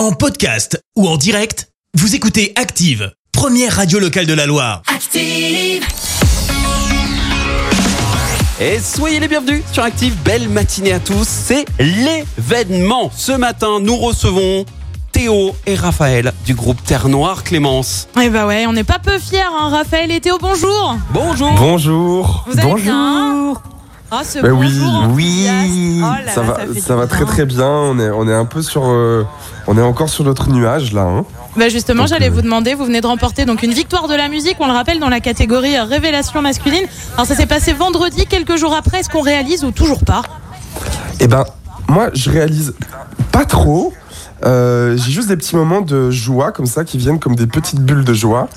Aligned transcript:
En 0.00 0.12
podcast 0.12 0.82
ou 0.96 1.06
en 1.06 1.18
direct, 1.18 1.68
vous 1.92 2.14
écoutez 2.14 2.54
Active, 2.56 3.12
première 3.32 3.76
radio 3.76 3.98
locale 3.98 4.24
de 4.24 4.32
la 4.32 4.46
Loire. 4.46 4.80
Active. 4.86 5.84
Et 8.62 8.78
soyez 8.78 9.20
les 9.20 9.28
bienvenus 9.28 9.62
sur 9.70 9.82
Active. 9.82 10.16
Belle 10.24 10.48
matinée 10.48 10.94
à 10.94 11.00
tous. 11.00 11.28
C'est 11.28 11.66
l'événement. 11.78 13.10
Ce 13.14 13.32
matin, 13.32 13.78
nous 13.78 13.98
recevons 13.98 14.64
Théo 15.12 15.54
et 15.66 15.74
Raphaël 15.74 16.32
du 16.46 16.54
groupe 16.54 16.82
Terre 16.82 17.10
Noire 17.10 17.44
Clémence. 17.44 18.08
Eh 18.18 18.30
bah 18.30 18.46
ouais, 18.46 18.64
on 18.66 18.72
n'est 18.72 18.84
pas 18.84 19.00
peu 19.00 19.18
fiers, 19.18 19.42
hein, 19.42 19.68
Raphaël 19.68 20.10
et 20.12 20.20
Théo, 20.22 20.38
bonjour 20.40 20.96
Bonjour. 21.12 21.52
Bonjour. 21.58 22.44
Vous 22.46 22.58
allez 22.58 22.62
Bonjour. 22.70 22.80
bien? 22.84 23.62
Ah, 24.10 24.22
ce 24.24 24.40
Ben 24.40 24.50
oui, 24.52 24.68
oui. 25.14 26.00
Oh 26.02 26.24
là 26.26 26.32
ça 26.32 26.42
là, 26.42 26.56
va, 26.68 26.80
ça 26.80 27.06
très 27.06 27.24
très 27.24 27.46
bien. 27.46 27.68
On 27.68 27.98
est, 27.98 28.10
on 28.10 28.26
est 28.28 28.34
un 28.34 28.44
peu 28.44 28.60
sur, 28.62 28.82
euh, 28.86 29.24
on 29.68 29.78
est 29.78 29.82
encore 29.82 30.08
sur 30.08 30.24
notre 30.24 30.50
nuage 30.50 30.92
là. 30.92 31.02
hein. 31.02 31.24
Bah 31.56 31.68
justement, 31.68 32.06
j'allais 32.06 32.28
euh, 32.28 32.32
vous 32.32 32.42
demander, 32.42 32.74
vous 32.74 32.84
venez 32.84 33.00
de 33.00 33.06
remporter 33.06 33.44
donc 33.44 33.62
une 33.62 33.72
victoire 33.72 34.08
de 34.08 34.14
la 34.14 34.28
musique, 34.28 34.56
on 34.60 34.66
le 34.66 34.72
rappelle, 34.72 34.98
dans 35.00 35.08
la 35.08 35.20
catégorie 35.20 35.76
euh, 35.76 35.84
révélation 35.84 36.42
masculine. 36.42 36.84
Alors 37.14 37.26
ça 37.26 37.34
s'est 37.34 37.46
passé 37.46 37.72
vendredi, 37.72 38.26
quelques 38.26 38.56
jours 38.56 38.74
après, 38.74 39.00
est-ce 39.00 39.08
qu'on 39.08 39.22
réalise 39.22 39.64
ou 39.64 39.70
toujours 39.70 40.04
pas? 40.04 40.22
Eh 41.20 41.26
ben, 41.28 41.44
moi, 41.88 42.10
je 42.14 42.30
réalise 42.30 42.74
pas 43.32 43.44
trop. 43.44 43.92
Euh, 44.44 44.96
J'ai 44.96 45.12
juste 45.12 45.28
des 45.28 45.36
petits 45.36 45.54
moments 45.56 45.82
de 45.82 46.10
joie 46.10 46.50
comme 46.50 46.66
ça 46.66 46.84
qui 46.84 46.98
viennent 46.98 47.18
comme 47.18 47.36
des 47.36 47.46
petites 47.46 47.80
bulles 47.80 48.04
de 48.04 48.14
joie. 48.14 48.48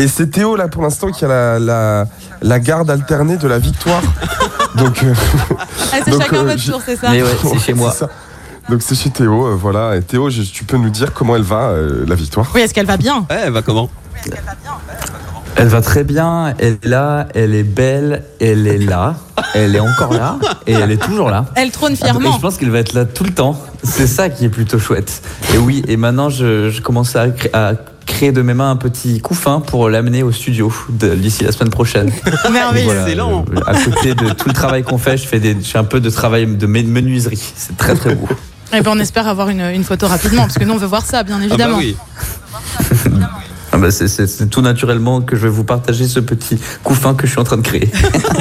Et 0.00 0.08
c'est 0.08 0.28
Théo 0.28 0.56
là 0.56 0.66
pour 0.68 0.82
l'instant 0.82 1.10
qui 1.10 1.24
a 1.24 1.28
la, 1.28 1.58
la, 1.58 2.06
la 2.40 2.58
garde 2.58 2.90
alternée 2.90 3.36
de 3.36 3.46
la 3.46 3.58
victoire. 3.58 4.00
Donc, 4.76 5.02
euh, 5.02 5.12
ah, 5.58 5.64
C'est 6.04 6.12
chacun 6.18 6.36
euh, 6.36 6.42
votre 6.44 6.64
tour, 6.64 6.80
c'est 6.84 6.96
ça 6.96 7.10
Mais 7.10 7.22
ouais, 7.22 7.28
c'est 7.42 7.58
chez 7.58 7.74
moi. 7.74 7.94
Donc 8.68 8.82
c'est 8.82 8.94
chez 8.94 9.10
Théo, 9.10 9.46
euh, 9.46 9.56
voilà. 9.60 9.96
Et 9.96 10.02
Théo, 10.02 10.30
je- 10.30 10.42
tu 10.42 10.64
peux 10.64 10.76
nous 10.78 10.90
dire 10.90 11.12
comment 11.12 11.36
elle 11.36 11.42
va, 11.42 11.68
euh, 11.70 12.04
la 12.06 12.14
victoire? 12.14 12.46
Oui, 12.54 12.60
est-ce 12.62 12.72
qu'elle 12.72 12.86
va 12.86 12.96
bien? 12.96 13.26
Eh, 13.30 13.50
bah 13.50 13.60
comment? 13.62 13.90
Elle 15.56 15.66
va 15.68 15.80
très 15.82 16.04
bien, 16.04 16.54
elle 16.58 16.78
est 16.82 16.86
là, 16.86 17.26
elle 17.34 17.54
est 17.54 17.64
belle, 17.64 18.22
elle 18.40 18.66
est 18.68 18.78
là, 18.78 19.16
elle 19.54 19.74
est 19.74 19.80
encore 19.80 20.12
là 20.12 20.38
et 20.66 20.72
elle 20.72 20.92
est 20.92 21.02
toujours 21.02 21.28
là. 21.28 21.46
Elle 21.56 21.70
trône 21.72 21.92
Et 21.92 21.96
fièrement. 21.96 22.32
je 22.32 22.38
pense 22.40 22.56
qu'elle 22.56 22.70
va 22.70 22.78
être 22.78 22.92
là 22.94 23.04
tout 23.04 23.24
le 23.24 23.30
temps. 23.34 23.60
C'est 23.82 24.06
ça 24.06 24.30
qui 24.30 24.44
est 24.44 24.48
plutôt 24.48 24.78
chouette. 24.78 25.20
Et 25.52 25.58
oui, 25.58 25.82
et 25.88 25.96
maintenant 25.96 26.30
je, 26.30 26.70
je 26.70 26.80
commence 26.80 27.16
à 27.16 27.26
créer 28.06 28.32
de 28.32 28.42
mes 28.42 28.54
mains 28.54 28.70
un 28.70 28.76
petit 28.76 29.20
couffin 29.20 29.60
pour 29.60 29.88
l'amener 29.88 30.22
au 30.22 30.32
studio 30.32 30.72
d'ici 30.90 31.44
la 31.44 31.52
semaine 31.52 31.70
prochaine. 31.70 32.10
Merveilleux. 32.52 32.84
Voilà, 32.86 33.02
Excellent. 33.02 33.44
euh, 33.56 33.60
à 33.66 33.74
côté 33.74 34.14
de 34.14 34.30
tout 34.30 34.48
le 34.48 34.54
travail 34.54 34.82
qu'on 34.82 34.98
fait, 34.98 35.16
je 35.16 35.26
fais, 35.26 35.40
des, 35.40 35.54
je 35.54 35.66
fais 35.68 35.78
un 35.78 35.84
peu 35.84 36.00
de 36.00 36.10
travail 36.10 36.46
de 36.46 36.66
men- 36.66 36.88
menuiserie. 36.88 37.40
C'est 37.56 37.76
très 37.76 37.94
très 37.94 38.14
beau. 38.14 38.28
Eh 38.72 38.80
ben, 38.82 38.92
on 38.94 38.98
espère 39.00 39.26
avoir 39.26 39.48
une, 39.48 39.62
une 39.62 39.84
photo 39.84 40.06
rapidement, 40.06 40.42
parce 40.42 40.56
que 40.58 40.64
nous 40.64 40.72
on 40.74 40.76
veut 40.78 40.86
voir 40.86 41.04
ça, 41.04 41.22
bien 41.22 41.36
Ah 41.36 41.38
bah 41.40 41.44
évidemment. 41.46 41.78
oui. 41.78 41.96
Ah 43.72 43.78
bah, 43.78 43.90
c'est- 43.92 44.50
tout 44.50 44.62
naturellement 44.62 45.20
que 45.20 45.36
je 45.36 45.42
vais 45.42 45.48
vous 45.48 45.62
partager 45.64 46.08
ce 46.08 46.18
petit 46.20 46.58
couffin 46.82 47.14
que 47.14 47.26
je 47.26 47.32
suis 47.32 47.40
en 47.40 47.44
train 47.44 47.56
de 47.56 47.62
créer. 47.62 47.88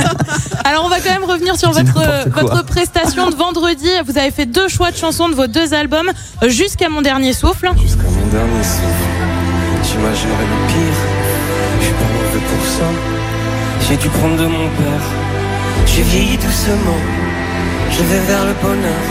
Alors 0.66 0.86
on 0.86 0.90
va 0.90 1.00
quand 1.00 1.12
même 1.12 1.24
revenir 1.24 1.56
sur 1.56 1.72
votre, 1.72 2.30
votre 2.42 2.64
prestation 2.66 3.30
de 3.30 3.36
vendredi. 3.36 3.88
Vous 4.08 4.18
avez 4.18 4.32
fait 4.32 4.46
deux 4.48 4.68
choix 4.68 4.90
de 4.92 4.98
chansons 4.98 5.30
de 5.30 5.36
vos 5.36 5.48
deux 5.48 5.74
albums, 5.74 6.10
jusqu'à 6.48 6.90
mon 6.90 7.02
dernier 7.02 7.34
souffle. 7.34 7.70
Jusqu'à 7.82 8.04
mon 8.04 8.28
dernier 8.32 8.64
souffle 8.64 9.09
J'imaginerai 10.00 10.44
le 10.44 10.68
pire. 10.68 11.00
Je 11.80 11.86
suis 11.86 11.94
pas 11.94 12.00
mauvais 12.00 12.46
pour 12.46 12.66
ça. 12.66 12.86
J'ai 13.82 13.98
dû 13.98 14.08
prendre 14.08 14.38
de 14.38 14.46
mon 14.46 14.70
père. 14.70 15.06
J'ai 15.86 16.04
vieilli 16.04 16.38
doucement. 16.38 17.00
Je 17.92 18.04
vais 18.04 18.20
vers 18.20 18.46
le 18.46 18.54
bonheur. 18.62 19.04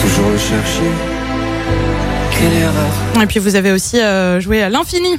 Toujours 0.00 0.30
le 0.30 0.38
chercher 0.38 0.90
Quelle 2.32 2.62
erreur. 2.62 3.22
Et 3.22 3.26
puis 3.26 3.38
vous 3.38 3.54
avez 3.54 3.70
aussi 3.70 4.00
euh, 4.00 4.40
joué 4.40 4.60
à 4.60 4.70
l'infini. 4.70 5.18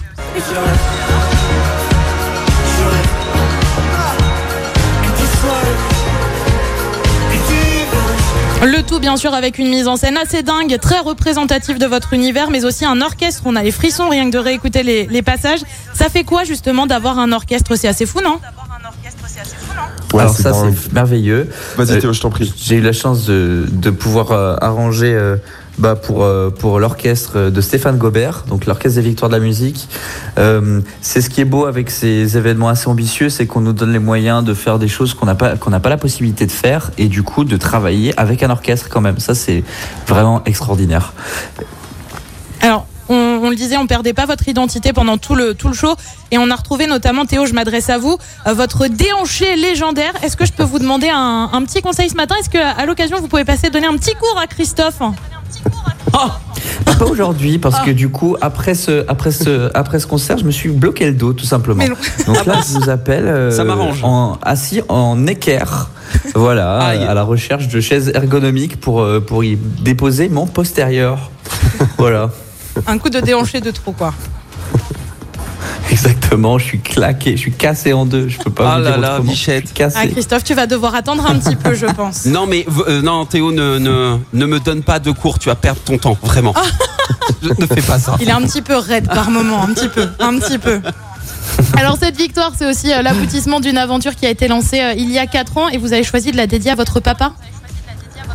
Le 8.67 8.83
tout 8.83 8.99
bien 8.99 9.15
sûr 9.15 9.33
avec 9.33 9.59
une 9.59 9.69
mise 9.69 9.87
en 9.87 9.95
scène 9.95 10.17
assez 10.17 10.43
dingue, 10.43 10.77
très 10.81 10.99
représentative 10.99 11.77
de 11.79 11.85
votre 11.85 12.13
univers, 12.13 12.49
mais 12.49 12.65
aussi 12.65 12.83
un 12.83 12.99
orchestre. 13.01 13.43
On 13.45 13.55
a 13.55 13.63
les 13.63 13.71
frissons 13.71 14.09
rien 14.09 14.25
que 14.29 14.33
de 14.33 14.39
réécouter 14.39 14.83
les, 14.83 15.07
les 15.07 15.21
passages. 15.21 15.61
Ça 15.93 16.09
fait 16.09 16.23
quoi 16.25 16.43
justement 16.43 16.85
d'avoir 16.85 17.17
un 17.17 17.31
orchestre 17.31 17.75
C'est 17.77 17.87
assez 17.87 18.05
fou, 18.05 18.19
non? 18.21 18.39
Ouais, 20.13 20.21
Alors 20.21 20.33
c'est 20.35 20.43
ça 20.43 20.51
c'est 20.53 20.91
merveilleux. 20.93 21.49
Vas-y 21.77 21.91
Euh, 21.93 22.01
Théo, 22.01 22.11
je 22.13 22.19
t'en 22.21 22.29
prie. 22.29 22.53
J'ai 22.57 22.75
eu 22.75 22.81
la 22.81 22.91
chance 22.93 23.25
de, 23.25 23.65
de 23.71 23.89
pouvoir 23.89 24.31
euh, 24.31 24.55
arranger 24.59 25.13
euh, 25.13 25.37
bah, 25.77 25.95
pour, 25.95 26.23
euh, 26.23 26.49
pour 26.49 26.79
l'orchestre 26.79 27.49
de 27.49 27.61
Stéphane 27.61 27.97
Gobert, 27.97 28.45
donc 28.47 28.65
l'orchestre 28.65 28.99
des 28.99 29.07
victoires 29.07 29.29
de 29.29 29.35
la 29.35 29.41
musique. 29.41 29.87
Euh, 30.37 30.81
c'est 31.01 31.21
ce 31.21 31.29
qui 31.29 31.41
est 31.41 31.45
beau 31.45 31.65
avec 31.65 31.89
ces 31.89 32.37
événements 32.37 32.69
assez 32.69 32.87
ambitieux, 32.87 33.29
c'est 33.29 33.45
qu'on 33.45 33.61
nous 33.61 33.73
donne 33.73 33.93
les 33.93 33.99
moyens 33.99 34.43
de 34.43 34.53
faire 34.53 34.79
des 34.79 34.87
choses 34.87 35.13
qu'on 35.13 35.25
n'a 35.25 35.35
pas 35.35 35.55
qu'on 35.55 35.71
pas 35.77 35.89
la 35.89 35.97
possibilité 35.97 36.45
de 36.45 36.51
faire 36.51 36.91
et 36.97 37.07
du 37.07 37.23
coup 37.23 37.43
de 37.43 37.57
travailler 37.57 38.13
avec 38.19 38.41
un 38.43 38.49
orchestre 38.49 38.89
quand 38.89 39.01
même. 39.01 39.19
Ça 39.19 39.35
c'est 39.35 39.63
vraiment 40.07 40.43
extraordinaire. 40.45 41.13
Alors, 42.61 42.87
on, 43.09 43.39
on 43.43 43.49
le 43.49 43.55
disait, 43.55 43.77
on 43.77 43.87
perdait 43.87 44.13
pas 44.13 44.25
votre 44.25 44.47
identité 44.47 44.93
pendant 44.93 45.17
tout 45.17 45.35
le, 45.35 45.53
tout 45.53 45.67
le 45.67 45.73
show. 45.73 45.95
Et 46.31 46.37
on 46.37 46.49
a 46.49 46.55
retrouvé 46.55 46.87
notamment, 46.87 47.25
Théo, 47.25 47.45
je 47.45 47.53
m'adresse 47.53 47.89
à 47.89 47.97
vous, 47.97 48.17
euh, 48.47 48.53
votre 48.53 48.87
déhanché 48.87 49.55
légendaire. 49.55 50.13
Est-ce 50.23 50.35
que 50.35 50.45
je 50.45 50.51
peux 50.51 50.63
vous 50.63 50.79
demander 50.79 51.09
un, 51.09 51.49
un 51.53 51.61
petit 51.63 51.81
conseil 51.81 52.09
ce 52.09 52.15
matin? 52.15 52.35
Est-ce 52.39 52.49
que 52.49 52.57
à 52.57 52.85
l'occasion, 52.85 53.17
vous 53.19 53.27
pouvez 53.27 53.45
passer 53.45 53.69
donner 53.69 53.87
un 53.87 53.95
petit 53.95 54.15
cours 54.15 54.37
à 54.37 54.47
Christophe? 54.47 55.01
Pas 56.99 57.05
aujourd'hui 57.05 57.59
parce 57.59 57.79
que 57.81 57.91
du 57.91 58.09
coup 58.09 58.37
après 58.41 58.73
ce 58.73 59.05
après 59.07 59.31
ce 59.31 59.69
après 59.75 59.99
ce 59.99 60.07
concert, 60.07 60.37
je 60.39 60.45
me 60.45 60.51
suis 60.51 60.69
bloqué 60.69 61.05
le 61.05 61.11
dos 61.13 61.33
tout 61.33 61.45
simplement. 61.45 61.83
Donc 62.25 62.45
là, 62.45 62.61
je 62.67 62.79
vous 62.79 62.89
appelle 62.89 63.27
euh, 63.27 63.51
Ça 63.51 63.63
m'arrange. 63.63 63.99
en 64.03 64.39
assis 64.41 64.81
en 64.89 65.27
équerre. 65.27 65.89
Voilà, 66.33 66.77
Aïe. 66.87 67.03
à 67.03 67.13
la 67.13 67.23
recherche 67.23 67.67
de 67.67 67.79
chaises 67.81 68.11
ergonomiques 68.15 68.79
pour 68.79 69.01
euh, 69.01 69.19
pour 69.19 69.43
y 69.43 69.57
déposer 69.57 70.27
mon 70.29 70.47
postérieur. 70.47 71.29
voilà. 71.99 72.31
Un 72.87 72.97
coup 72.97 73.09
de 73.09 73.19
déhanché 73.19 73.61
de 73.61 73.69
trop, 73.71 73.91
quoi. 73.91 74.13
Exactement, 75.97 76.57
je 76.59 76.65
suis 76.65 76.79
claqué, 76.79 77.31
je 77.31 77.41
suis 77.41 77.51
cassé 77.51 77.91
en 77.93 78.05
deux, 78.05 78.27
je 78.27 78.37
peux 78.37 78.51
pas 78.51 78.73
Ah 78.73 78.77
vous 78.77 78.83
là 78.83 78.91
dire 78.91 78.99
là, 78.99 79.13
autrement. 79.15 79.31
bichette. 79.31 79.73
Cassé. 79.73 79.97
Ah, 79.99 80.07
Christophe, 80.07 80.43
tu 80.43 80.53
vas 80.53 80.67
devoir 80.67 80.93
attendre 80.95 81.25
un 81.25 81.37
petit 81.39 81.55
peu, 81.55 81.73
je 81.73 81.85
pense. 81.87 82.25
Non 82.25 82.45
mais 82.45 82.65
euh, 82.87 83.01
non 83.01 83.25
Théo 83.25 83.51
ne, 83.51 83.79
ne, 83.79 84.17
ne 84.33 84.45
me 84.45 84.59
donne 84.59 84.83
pas 84.83 84.99
de 84.99 85.11
cours, 85.11 85.39
tu 85.39 85.49
vas 85.49 85.55
perdre 85.55 85.81
ton 85.81 85.97
temps, 85.97 86.17
vraiment. 86.21 86.53
Je 87.41 87.49
ne 87.49 87.65
fais 87.65 87.81
pas 87.81 87.99
ça. 87.99 88.15
Il 88.21 88.27
est 88.29 88.31
un 88.33 88.41
petit 88.41 88.61
peu 88.61 88.75
raide 88.77 89.07
par 89.07 89.29
moment, 89.31 89.63
un 89.63 89.73
petit 89.73 89.87
peu, 89.89 90.07
un 90.19 90.37
petit 90.39 90.57
peu. 90.57 90.81
Alors 91.77 91.97
cette 91.97 92.15
victoire, 92.17 92.51
c'est 92.57 92.69
aussi 92.69 92.91
euh, 92.93 93.01
l'aboutissement 93.01 93.59
d'une 93.59 93.77
aventure 93.77 94.15
qui 94.15 94.25
a 94.25 94.29
été 94.29 94.47
lancée 94.47 94.81
euh, 94.81 94.93
il 94.95 95.11
y 95.11 95.17
a 95.17 95.25
4 95.25 95.57
ans 95.57 95.67
et 95.69 95.77
vous 95.77 95.93
avez 95.93 96.03
choisi 96.03 96.31
de 96.31 96.37
la 96.37 96.47
dédier 96.47 96.71
à 96.71 96.75
votre 96.75 96.99
papa? 96.99 97.33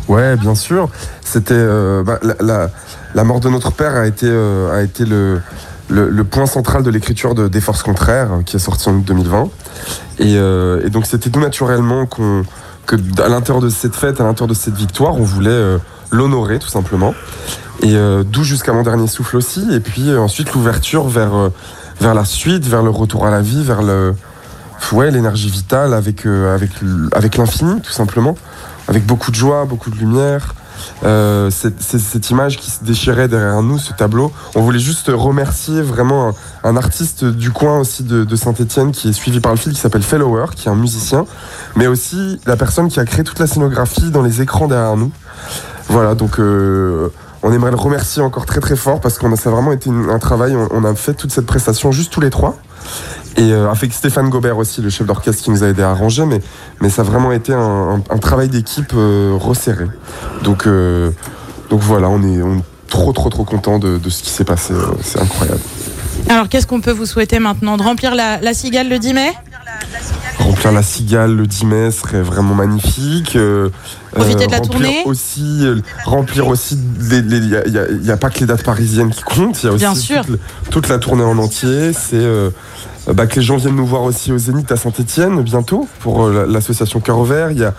Ouais, 0.07 0.35
bien 0.35 0.55
sûr. 0.55 0.89
C'était 1.21 1.53
euh, 1.55 2.03
bah, 2.03 2.19
la, 2.23 2.35
la- 2.41 2.69
la 3.15 3.23
mort 3.23 3.39
de 3.39 3.47
notre 3.49 3.71
père 3.71 3.95
a 3.95 4.07
été 4.07 4.25
euh, 4.27 4.75
a 4.75 4.81
été 4.81 5.05
le, 5.05 5.39
le, 5.89 6.23
point 6.23 6.45
central 6.45 6.83
de 6.83 6.89
l'écriture 6.89 7.35
de 7.35 7.47
Des 7.47 7.61
Forces 7.61 7.83
Contraires 7.83 8.33
euh, 8.33 8.41
qui 8.43 8.55
est 8.55 8.59
sorti 8.59 8.89
en 8.89 8.95
août 8.95 9.05
2020. 9.05 9.49
Et, 10.19 10.35
euh, 10.37 10.85
et 10.85 10.89
donc 10.89 11.05
c'était 11.05 11.29
tout 11.29 11.39
naturellement 11.39 12.05
qu'on 12.05 12.43
que 12.85 12.95
à 13.21 13.29
l'intérieur 13.29 13.61
de 13.61 13.69
cette 13.69 13.95
fête, 13.95 14.19
à 14.19 14.23
l'intérieur 14.23 14.49
de 14.49 14.53
cette 14.53 14.75
victoire, 14.75 15.15
on 15.15 15.23
voulait 15.23 15.49
euh, 15.49 15.77
l'honorer 16.11 16.59
tout 16.59 16.67
simplement. 16.67 17.13
Et 17.81 17.95
euh, 17.95 18.23
d'où 18.23 18.43
jusqu'à 18.43 18.73
mon 18.73 18.83
dernier 18.83 19.07
souffle 19.07 19.37
aussi. 19.37 19.65
Et 19.71 19.79
puis 19.79 20.15
ensuite 20.15 20.53
l'ouverture 20.53 21.07
vers 21.07 21.51
vers 22.01 22.13
la 22.13 22.25
suite, 22.25 22.65
vers 22.65 22.83
le 22.83 22.89
retour 22.89 23.25
à 23.25 23.31
la 23.31 23.41
vie, 23.41 23.63
vers 23.63 23.81
le 23.81 24.15
ouais 24.91 25.11
l'énergie 25.11 25.49
vitale 25.49 25.93
avec 25.93 26.25
avec 27.13 27.37
l'infini 27.37 27.81
tout 27.81 27.91
simplement 27.91 28.35
avec 28.87 29.05
beaucoup 29.05 29.31
de 29.31 29.35
joie, 29.35 29.65
beaucoup 29.65 29.89
de 29.89 29.95
lumière. 29.95 30.53
Euh, 31.03 31.49
cette, 31.51 32.29
image 32.29 32.57
qui 32.57 32.71
se 32.71 32.83
déchirait 32.83 33.27
derrière 33.27 33.61
nous, 33.61 33.77
ce 33.77 33.93
tableau. 33.93 34.31
On 34.55 34.61
voulait 34.61 34.79
juste 34.79 35.11
remercier 35.13 35.81
vraiment 35.81 36.33
un, 36.63 36.77
artiste 36.77 37.25
du 37.25 37.51
coin 37.51 37.79
aussi 37.79 38.03
de, 38.03 38.23
de 38.23 38.35
Saint-Etienne 38.35 38.91
qui 38.91 39.09
est 39.09 39.13
suivi 39.13 39.39
par 39.39 39.51
le 39.51 39.57
fil, 39.57 39.73
qui 39.73 39.79
s'appelle 39.79 40.03
Fellower, 40.03 40.45
qui 40.55 40.67
est 40.67 40.71
un 40.71 40.75
musicien, 40.75 41.25
mais 41.75 41.87
aussi 41.87 42.39
la 42.45 42.55
personne 42.55 42.87
qui 42.87 42.99
a 42.99 43.05
créé 43.05 43.23
toute 43.23 43.39
la 43.39 43.47
scénographie 43.47 44.11
dans 44.11 44.21
les 44.21 44.41
écrans 44.41 44.67
derrière 44.67 44.97
nous. 44.97 45.11
Voilà, 45.89 46.15
donc 46.15 46.39
euh, 46.39 47.09
on 47.43 47.51
aimerait 47.51 47.71
le 47.71 47.77
remercier 47.77 48.21
encore 48.21 48.45
très 48.45 48.61
très 48.61 48.77
fort 48.77 49.01
parce 49.01 49.17
qu'on 49.17 49.31
a 49.33 49.35
ça 49.35 49.49
a 49.49 49.51
vraiment 49.51 49.73
été 49.73 49.89
un 49.89 50.19
travail. 50.19 50.55
On, 50.71 50.83
a 50.85 50.95
fait 50.95 51.13
toute 51.13 51.31
cette 51.31 51.45
prestation 51.45 51.91
juste 51.91 52.11
tous 52.11 52.21
les 52.21 52.29
trois. 52.29 52.55
Et 53.35 53.51
euh, 53.51 53.69
avec 53.69 53.93
Stéphane 53.93 54.29
Gobert 54.29 54.57
aussi, 54.57 54.81
le 54.81 54.89
chef 54.89 55.05
d'orchestre 55.05 55.43
qui 55.43 55.51
nous 55.51 55.63
a 55.63 55.67
aidé 55.67 55.81
à 55.81 55.91
arranger, 55.91 56.23
mais, 56.25 56.89
ça 56.89 57.01
a 57.01 57.05
vraiment 57.05 57.31
été 57.31 57.53
un, 57.53 58.01
travail 58.21 58.47
d'équipe 58.47 58.93
euh, 58.95 59.35
resserré. 59.37 59.87
Donc, 60.43 60.67
euh, 60.67 61.11
donc 61.69 61.81
voilà, 61.81 62.09
on 62.09 62.21
est, 62.23 62.41
trop 62.87 63.11
trop 63.11 63.29
trop 63.29 63.43
content 63.43 63.79
de, 63.79 63.99
ce 64.09 64.23
qui 64.23 64.29
s'est 64.29 64.45
passé. 64.45 64.73
C'est 65.01 65.19
incroyable. 65.19 65.61
Alors 66.29 66.47
qu'est-ce 66.47 66.67
qu'on 66.67 66.79
peut 66.79 66.91
vous 66.91 67.07
souhaiter 67.07 67.39
maintenant? 67.39 67.75
De 67.75 67.83
remplir 67.83 68.15
la, 68.15 68.39
la 68.39 68.53
cigale 68.53 68.87
le 68.87 68.99
10 68.99 69.13
mai? 69.13 69.33
La 70.71 70.81
cigale 70.81 71.35
le 71.35 71.45
10 71.45 71.65
mai 71.65 71.91
serait 71.91 72.21
vraiment 72.21 72.55
magnifique. 72.55 73.35
Euh, 73.35 73.69
Profiter 74.13 74.45
de 74.47 74.51
la 74.51 74.57
remplir 74.57 74.71
tournée. 74.79 75.01
Aussi, 75.05 75.59
euh, 75.61 75.81
remplir 76.05 76.47
aussi. 76.47 76.77
Il 77.11 77.27
n'y 77.27 77.55
a, 77.55 77.67
y 77.67 77.77
a- 77.77 77.91
y 77.91 78.11
a 78.11 78.17
pas 78.17 78.29
que 78.29 78.39
les 78.39 78.45
dates 78.45 78.63
parisiennes 78.63 79.09
qui 79.11 79.21
comptent. 79.23 79.61
Il 79.63 79.65
y 79.65 79.69
a 79.69 79.73
aussi 79.73 79.79
Bien 79.83 79.95
sûr. 79.95 80.23
Toute, 80.71 80.87
la 80.89 80.97
tournée 80.99 81.23
en 81.23 81.37
entier. 81.37 81.91
C'est 81.93 82.13
euh, 82.15 82.49
bah, 83.13 83.27
que 83.27 83.35
les 83.35 83.41
gens 83.45 83.57
viennent 83.57 83.75
nous 83.75 83.85
voir 83.85 84.03
aussi 84.03 84.31
au 84.31 84.37
Zénith 84.37 84.71
à 84.71 84.77
Saint-Etienne 84.77 85.41
bientôt 85.41 85.87
pour 85.99 86.23
euh, 86.25 86.33
la- 86.33 86.45
l'association 86.53 86.99
Cœur 87.01 87.23
Vert. 87.23 87.51
Il 87.51 87.59
y 87.59 87.63
a, 87.65 87.73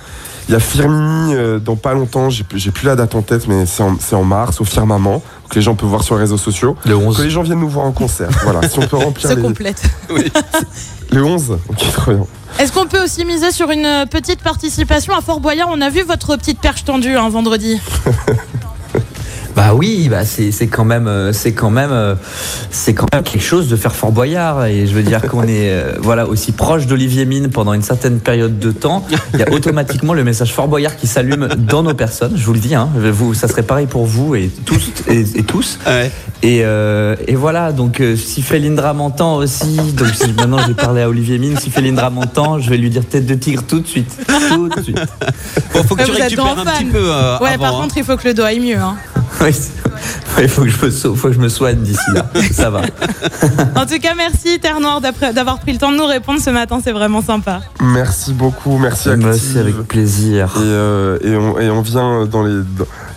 il 0.49 0.53
y 0.53 0.55
a 0.57 0.61
Firmini 0.61 1.35
euh, 1.35 1.59
dans 1.59 1.77
pas 1.77 1.95
longtemps. 1.95 2.29
J'ai 2.31 2.45
plus 2.71 2.87
la 2.87 2.97
date 2.97 3.15
en 3.15 3.23
tête, 3.23 3.49
mais 3.49 3.65
c'est 3.67 3.83
en, 4.15 4.25
mars 4.25 4.61
au 4.61 4.65
Firmament. 4.65 5.23
Que 5.49 5.57
les 5.57 5.63
gens 5.63 5.75
peuvent 5.75 5.89
voir 5.89 6.03
sur 6.05 6.15
les 6.17 6.21
réseaux 6.23 6.39
sociaux. 6.39 6.77
Le 6.85 6.97
Que 6.97 7.03
11. 7.05 7.23
les 7.25 7.31
gens 7.31 7.43
viennent 7.43 7.61
nous 7.61 7.69
voir 7.69 7.87
en 7.87 7.93
concert. 7.93 8.29
voilà. 8.45 8.69
Si 8.69 8.79
on 8.79 8.87
peut 8.87 8.97
remplir 8.99 9.29
Se 9.31 9.35
les, 9.35 9.43
complète. 9.43 9.83
le 11.11 11.25
11. 11.25 11.59
Ok, 11.69 11.79
très 11.93 12.15
bien. 12.15 12.27
Est-ce 12.59 12.73
qu'on 12.73 12.87
peut 12.87 13.03
aussi 13.03 13.25
miser 13.25 13.51
sur 13.51 13.71
une 13.71 14.07
petite 14.09 14.41
participation 14.41 15.13
à 15.15 15.21
Fort 15.21 15.41
Boyard? 15.41 15.69
On 15.73 15.81
a 15.81 15.91
vu 15.91 16.03
votre 16.03 16.37
petite 16.37 16.61
perche 16.61 16.85
tendue 16.85 17.17
hein, 17.17 17.29
vendredi. 17.29 17.81
Bah 19.57 19.73
oui, 19.75 20.09
bah 20.11 20.25
c'est 20.25 20.51
c'est 20.51 20.67
quand 20.67 20.85
même 20.85 21.07
euh, 21.07 21.33
c'est 21.33 21.53
quand 21.53 21.71
même 21.71 21.93
euh, 21.93 22.17
c'est 22.71 22.93
quand 22.93 23.07
même 23.13 23.23
quelque 23.23 23.43
chose 23.43 23.69
de 23.69 23.77
faire 23.77 23.95
Fort 23.95 24.11
Boyard 24.11 24.65
et 24.65 24.87
je 24.87 24.93
veux 24.95 25.03
dire 25.05 25.23
qu'on 25.23 25.45
est 25.45 25.71
euh, 25.71 25.93
voilà 26.01 26.27
aussi 26.27 26.51
proche 26.51 26.87
d'Olivier 26.87 27.25
Mine 27.25 27.51
pendant 27.51 27.73
une 27.73 27.83
certaine 27.83 28.19
période 28.19 28.59
de 28.59 28.73
temps, 28.73 29.07
il 29.33 29.39
y 29.39 29.43
a 29.45 29.53
automatiquement 29.53 30.13
le 30.13 30.25
message 30.25 30.53
Fort 30.53 30.67
Boyard 30.67 30.97
qui 30.97 31.07
s'allume 31.07 31.49
dans 31.57 31.85
nos 31.85 31.95
personnes. 31.95 32.33
Je 32.37 32.45
vous 32.45 32.53
le 32.53 32.59
dis, 32.59 32.75
hein, 32.75 32.89
vous 33.13 33.33
ça 33.35 33.47
serait 33.47 33.63
pareil 33.63 33.87
pour 33.87 34.07
vous 34.07 34.35
et 34.35 34.51
tous 34.67 34.91
et, 35.09 35.21
et 35.21 35.43
tous. 35.45 35.79
Ouais. 35.87 36.11
Et, 36.43 36.61
euh, 36.65 37.15
et 37.27 37.37
voilà, 37.37 37.73
donc 37.73 38.01
euh, 38.01 38.17
si 38.17 38.43
Felindra 38.43 38.93
m'entend 38.93 39.37
aussi, 39.37 39.77
donc 39.93 40.09
si 40.15 40.33
maintenant 40.33 40.59
je 40.59 40.69
vais 40.69 40.75
parler 40.75 41.01
à 41.03 41.09
Olivier 41.09 41.39
Mine, 41.39 41.57
si 41.59 41.71
Felindra 41.71 42.11
m'entend, 42.11 42.59
je 42.59 42.69
vais 42.69 42.77
lui 42.77 42.91
dire 42.91 43.05
tête 43.07 43.25
de 43.25 43.35
tigre 43.35 43.63
tout 43.63 43.81
de 43.81 43.87
suite, 43.87 44.15
tout 44.51 44.69
de 44.69 44.83
suite. 44.83 44.99
Bon, 45.73 45.83
faut 45.85 45.95
que 45.97 46.03
tu 46.05 46.11
récupères 46.11 46.59
un 46.59 46.65
fan. 46.65 46.75
petit 46.75 46.85
peu 46.87 46.99
euh, 46.99 47.39
ouais, 47.39 47.51
avant, 47.51 47.63
par 47.65 47.77
hein. 47.77 47.81
contre, 47.83 47.97
il 47.97 48.05
faut 48.05 48.17
que 48.17 48.29
le 48.29 48.35
dos 48.35 48.43
aille 48.43 48.61
mieux. 48.61 48.77
hein. 48.77 48.97
Viss. 49.41 49.71
Ouais, 50.37 50.49
faut 50.49 50.63
que 50.63 50.69
je 50.69 50.85
me 50.87 50.91
faut 50.91 51.29
que 51.29 51.33
je 51.35 51.39
me 51.39 51.49
soigne 51.49 51.79
d'ici 51.79 52.01
là, 52.15 52.27
ça 52.53 52.71
va. 52.71 52.83
En 53.77 53.87
tout 53.87 53.99
cas, 54.01 54.15
merci 54.17 54.59
Terre 54.61 54.81
Noire 54.81 55.01
d'avoir 55.01 55.59
pris 55.59 55.73
le 55.73 55.79
temps 55.79 55.93
de 55.93 55.97
nous 55.97 56.07
répondre 56.07 56.41
ce 56.41 56.51
matin. 56.51 56.81
C'est 56.83 56.93
vraiment 56.93 57.23
sympa. 57.23 57.61
Merci 57.81 58.33
beaucoup. 58.33 58.79
Merci 58.79 59.09
à 59.11 59.17
Merci 59.17 59.59
avec 59.59 59.77
plaisir. 59.89 60.47
Et, 60.57 60.61
euh, 60.63 61.19
et, 61.23 61.37
on, 61.37 61.59
et 61.61 61.71
on 61.71 61.83
vient 61.83 62.27
dans, 62.27 62.43
les, 62.43 62.63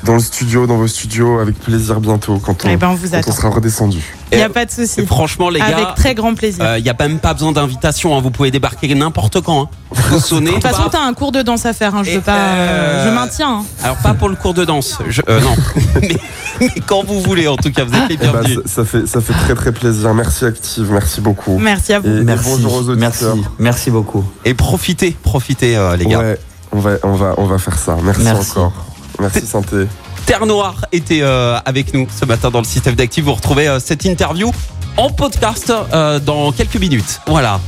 dans 0.03 0.13
le 0.13 0.19
studio, 0.19 0.67
dans 0.67 0.77
vos 0.77 0.87
studios, 0.87 1.39
avec 1.39 1.59
plaisir 1.59 1.99
bientôt 1.99 2.39
quand 2.43 2.65
on, 2.65 2.69
Eh 2.69 2.77
ben, 2.77 2.89
on 2.89 2.95
vous 2.95 3.09
quand 3.09 3.21
on 3.27 3.31
sera 3.31 3.49
redescendu. 3.49 4.01
Il 4.31 4.37
n'y 4.39 4.43
a 4.43 4.49
pas 4.49 4.65
de 4.65 4.71
souci. 4.71 5.05
Franchement, 5.05 5.49
les 5.49 5.61
Avec 5.61 5.77
gars, 5.77 5.93
très 5.95 6.13
grand 6.13 6.33
plaisir. 6.35 6.75
il 6.77 6.83
n'y 6.83 6.89
a 6.89 6.95
même 6.99 7.17
pas 7.19 7.33
besoin 7.33 7.53
d'invitation. 7.53 8.15
hein. 8.17 8.19
Vous 8.21 8.29
pouvez 8.31 8.51
débarquer 8.51 8.93
n'importe 8.93 9.39
quand. 9.41 9.63
Hein. 9.63 9.69
Vous 9.91 10.19
sonnez. 10.19 10.49
de 10.49 10.55
toute 10.55 10.63
façon, 10.63 10.89
t'as 10.91 11.01
un 11.01 11.13
cours 11.13 11.31
de 11.31 11.41
danse 11.41 11.65
à 11.65 11.71
faire. 11.73 11.95
hein, 11.95 12.01
Je 12.03 12.11
veux 12.11 12.21
pas. 12.21 12.35
euh, 12.35 13.05
Je 13.09 13.15
maintiens. 13.15 13.59
hein. 13.59 13.65
Alors 13.83 13.95
pas 13.97 14.13
pour 14.13 14.27
le 14.27 14.35
cours 14.35 14.53
de 14.53 14.65
danse, 14.65 14.97
je- 15.07 15.21
euh, 15.29 15.39
non. 15.39 15.55
mais, 16.01 16.17
mais 16.59 16.71
quand 16.85 17.03
vous 17.07 17.21
voulez, 17.21 17.47
en 17.47 17.55
tout 17.57 17.71
cas, 17.71 17.83
vous 17.83 17.95
êtes 17.95 18.09
les 18.09 18.15
Eh 18.15 18.17
ben, 18.17 18.31
bienvenus. 18.31 18.59
ça, 18.65 18.83
ça 18.83 18.85
fait, 18.85 19.07
ça 19.07 19.21
fait 19.21 19.33
très 19.33 19.55
très 19.55 19.71
plaisir. 19.71 20.13
Merci 20.13 20.45
Active, 20.45 20.89
merci 20.91 21.21
beaucoup. 21.21 21.57
Merci 21.57 21.93
à 21.93 21.99
vous. 21.99 22.07
Et, 22.09 22.17
et 22.19 22.23
Merci, 22.23 22.49
bonjour 22.51 22.73
aux 22.73 22.89
auditeurs. 22.89 22.97
merci, 22.97 23.25
merci 23.59 23.91
beaucoup. 23.91 24.23
Et 24.45 24.53
profitez, 24.53 25.15
profitez, 25.23 25.75
euh, 25.77 25.95
les 25.97 26.05
gars. 26.05 26.19
Ouais, 26.19 26.39
on 26.71 26.79
va, 26.79 26.91
on, 27.03 27.13
va, 27.13 27.33
on 27.37 27.45
va 27.45 27.57
faire 27.57 27.77
ça. 27.77 27.97
Merci, 28.03 28.21
Merci. 28.23 28.51
encore. 28.51 28.73
Merci 29.19 29.45
Santé. 29.47 29.87
Terre 30.25 30.45
Noire 30.45 30.85
était 30.91 31.21
euh, 31.21 31.57
avec 31.65 31.93
nous 31.93 32.05
ce 32.19 32.25
matin 32.25 32.51
dans 32.51 32.59
le 32.59 32.65
système 32.65 32.95
d'actifs. 32.95 33.23
Vous 33.23 33.33
retrouvez 33.33 33.67
euh, 33.67 33.79
cette 33.79 34.03
interview 34.05 34.51
en 34.97 35.09
podcast 35.09 35.71
euh, 35.93 36.19
dans 36.19 36.51
quelques 36.51 36.75
minutes. 36.75 37.21
Voilà. 37.27 37.59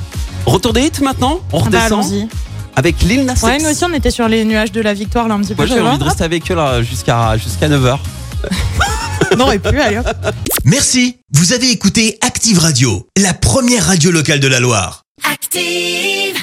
Retour 0.46 0.74
des 0.74 0.82
hits 0.82 1.02
maintenant. 1.02 1.40
On 1.54 1.60
Bah, 1.60 1.66
redescend 1.66 2.00
allons-y. 2.06 2.28
avec 2.76 3.02
Lil 3.04 3.26
Nas 3.26 3.34
X. 3.34 3.44
Ouais, 3.44 3.58
nous 3.60 3.70
aussi, 3.70 3.84
on 3.86 3.94
était 3.94 4.12
sur 4.12 4.28
les 4.28 4.44
nuages 4.46 4.72
de 4.74 4.82
la 4.82 4.94
victoire 4.94 5.28
là 5.30 5.36
un 5.36 5.40
petit 5.40 5.56
peu. 5.56 5.66
Moi, 5.66 5.76
j'ai 5.76 5.82
envie 5.82 5.98
de 5.98 6.04
rester 6.04 6.24
avec 6.26 6.52
eux 6.52 6.56
là 6.56 6.82
jusqu'à 6.84 7.38
jusqu'à 7.38 7.70
9h. 7.70 7.98
On 9.32 9.40
aurait 9.40 9.60
pu, 9.60 9.80
allez 9.80 9.98
hop. 9.98 10.08
Merci. 10.66 11.18
Vous 11.32 11.54
avez 11.54 11.70
écouté 11.72 12.18
Active 12.22 12.60
Radio, 12.60 13.08
la 13.18 13.34
première 13.34 13.86
radio 13.86 14.12
locale 14.12 14.40
de 14.40 14.48
la 14.48 14.60
Loire. 14.60 15.04
Active. 15.24 16.36